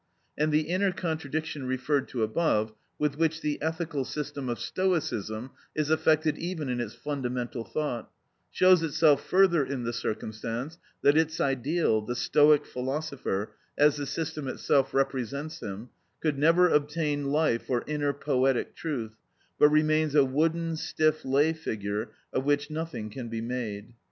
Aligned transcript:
And 0.35 0.51
the 0.51 0.61
inner 0.63 0.91
contradiction 0.91 1.67
referred 1.67 2.07
to 2.07 2.23
above, 2.23 2.73
with 2.97 3.19
which 3.19 3.41
the 3.41 3.61
ethical 3.61 4.03
system 4.03 4.49
of 4.49 4.57
Stoicism 4.57 5.51
is 5.75 5.91
affected 5.91 6.39
even 6.39 6.69
in 6.69 6.79
its 6.79 6.95
fundamental 6.95 7.63
thought, 7.63 8.09
shows 8.49 8.81
itself 8.81 9.23
further 9.23 9.63
in 9.63 9.83
the 9.83 9.93
circumstance 9.93 10.79
that 11.03 11.15
its 11.15 11.39
ideal, 11.39 12.01
the 12.01 12.15
Stoic 12.15 12.65
philosopher, 12.65 13.51
as 13.77 13.97
the 13.97 14.07
system 14.07 14.47
itself 14.47 14.91
represents 14.91 15.59
him, 15.61 15.89
could 16.19 16.35
never 16.39 16.67
obtain 16.67 17.25
life 17.25 17.69
or 17.69 17.83
inner 17.85 18.11
poetic 18.11 18.75
truth, 18.75 19.13
but 19.59 19.69
remains 19.69 20.15
a 20.15 20.25
wooden, 20.25 20.77
stiff 20.77 21.23
lay 21.23 21.53
figure 21.53 22.09
of 22.33 22.43
which 22.43 22.71
nothing 22.71 23.11
can 23.11 23.27
be 23.29 23.39
made. 23.39 23.93